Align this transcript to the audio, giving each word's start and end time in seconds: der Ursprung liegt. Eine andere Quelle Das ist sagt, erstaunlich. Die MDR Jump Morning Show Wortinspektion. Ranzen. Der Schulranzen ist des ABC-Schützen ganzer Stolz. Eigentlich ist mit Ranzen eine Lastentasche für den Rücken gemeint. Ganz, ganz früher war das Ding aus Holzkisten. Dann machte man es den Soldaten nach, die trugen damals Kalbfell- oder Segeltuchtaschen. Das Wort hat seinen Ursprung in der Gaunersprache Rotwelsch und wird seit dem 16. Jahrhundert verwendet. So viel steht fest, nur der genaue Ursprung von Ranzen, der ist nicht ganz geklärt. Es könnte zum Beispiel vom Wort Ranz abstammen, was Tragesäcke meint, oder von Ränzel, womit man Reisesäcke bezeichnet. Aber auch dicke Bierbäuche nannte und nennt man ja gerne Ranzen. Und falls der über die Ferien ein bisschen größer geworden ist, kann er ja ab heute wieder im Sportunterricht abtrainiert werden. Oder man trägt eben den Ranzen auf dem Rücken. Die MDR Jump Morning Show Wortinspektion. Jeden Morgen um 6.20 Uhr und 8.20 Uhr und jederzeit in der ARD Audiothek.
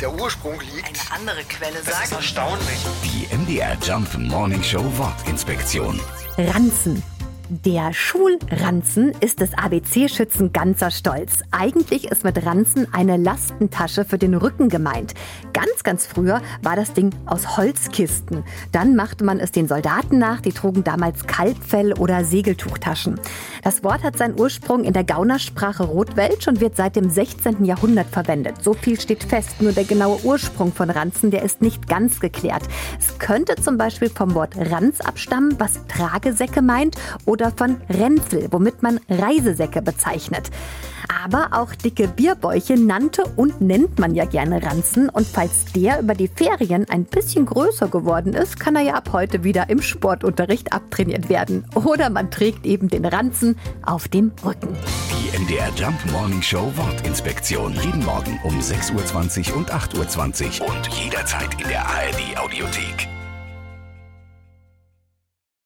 der 0.00 0.12
Ursprung 0.12 0.60
liegt. 0.60 0.86
Eine 0.86 1.20
andere 1.20 1.44
Quelle 1.44 1.74
Das 1.74 1.88
ist 1.88 2.10
sagt, 2.10 2.12
erstaunlich. 2.12 2.86
Die 3.04 3.34
MDR 3.36 3.76
Jump 3.82 4.16
Morning 4.18 4.62
Show 4.62 4.84
Wortinspektion. 4.96 6.00
Ranzen. 6.38 7.02
Der 7.48 7.92
Schulranzen 7.92 9.12
ist 9.20 9.40
des 9.40 9.54
ABC-Schützen 9.54 10.52
ganzer 10.52 10.90
Stolz. 10.90 11.42
Eigentlich 11.52 12.10
ist 12.10 12.24
mit 12.24 12.44
Ranzen 12.44 12.92
eine 12.92 13.16
Lastentasche 13.16 14.04
für 14.04 14.18
den 14.18 14.34
Rücken 14.34 14.68
gemeint. 14.68 15.14
Ganz, 15.56 15.84
ganz 15.84 16.04
früher 16.04 16.42
war 16.60 16.76
das 16.76 16.92
Ding 16.92 17.14
aus 17.24 17.56
Holzkisten. 17.56 18.44
Dann 18.72 18.94
machte 18.94 19.24
man 19.24 19.40
es 19.40 19.52
den 19.52 19.68
Soldaten 19.68 20.18
nach, 20.18 20.42
die 20.42 20.52
trugen 20.52 20.84
damals 20.84 21.26
Kalbfell- 21.26 21.98
oder 21.98 22.24
Segeltuchtaschen. 22.24 23.18
Das 23.64 23.82
Wort 23.82 24.02
hat 24.02 24.18
seinen 24.18 24.38
Ursprung 24.38 24.84
in 24.84 24.92
der 24.92 25.04
Gaunersprache 25.04 25.84
Rotwelsch 25.84 26.46
und 26.46 26.60
wird 26.60 26.76
seit 26.76 26.94
dem 26.94 27.08
16. 27.08 27.64
Jahrhundert 27.64 28.08
verwendet. 28.08 28.62
So 28.62 28.74
viel 28.74 29.00
steht 29.00 29.24
fest, 29.24 29.62
nur 29.62 29.72
der 29.72 29.84
genaue 29.84 30.22
Ursprung 30.24 30.74
von 30.74 30.90
Ranzen, 30.90 31.30
der 31.30 31.42
ist 31.42 31.62
nicht 31.62 31.88
ganz 31.88 32.20
geklärt. 32.20 32.64
Es 32.98 33.18
könnte 33.18 33.56
zum 33.56 33.78
Beispiel 33.78 34.10
vom 34.10 34.34
Wort 34.34 34.58
Ranz 34.58 35.00
abstammen, 35.00 35.54
was 35.58 35.80
Tragesäcke 35.88 36.60
meint, 36.60 36.96
oder 37.24 37.50
von 37.50 37.80
Ränzel, 37.88 38.48
womit 38.50 38.82
man 38.82 39.00
Reisesäcke 39.08 39.80
bezeichnet. 39.80 40.50
Aber 41.24 41.48
auch 41.52 41.74
dicke 41.74 42.08
Bierbäuche 42.08 42.74
nannte 42.74 43.24
und 43.36 43.60
nennt 43.60 43.98
man 43.98 44.14
ja 44.14 44.24
gerne 44.24 44.62
Ranzen. 44.62 45.08
Und 45.08 45.26
falls 45.26 45.66
der 45.74 46.00
über 46.00 46.14
die 46.14 46.28
Ferien 46.28 46.88
ein 46.88 47.04
bisschen 47.04 47.46
größer 47.46 47.88
geworden 47.88 48.34
ist, 48.34 48.58
kann 48.58 48.76
er 48.76 48.82
ja 48.82 48.94
ab 48.94 49.10
heute 49.12 49.44
wieder 49.44 49.68
im 49.68 49.82
Sportunterricht 49.82 50.72
abtrainiert 50.72 51.28
werden. 51.28 51.64
Oder 51.74 52.10
man 52.10 52.30
trägt 52.30 52.66
eben 52.66 52.88
den 52.88 53.04
Ranzen 53.04 53.58
auf 53.84 54.08
dem 54.08 54.32
Rücken. 54.44 54.76
Die 55.10 55.38
MDR 55.38 55.70
Jump 55.76 55.98
Morning 56.12 56.42
Show 56.42 56.72
Wortinspektion. 56.76 57.74
Jeden 57.82 58.04
Morgen 58.04 58.38
um 58.44 58.58
6.20 58.58 59.50
Uhr 59.50 59.56
und 59.58 59.72
8.20 59.72 60.60
Uhr 60.60 60.68
und 60.68 60.88
jederzeit 60.88 61.60
in 61.60 61.68
der 61.68 61.86
ARD 61.86 62.38
Audiothek. 62.38 63.15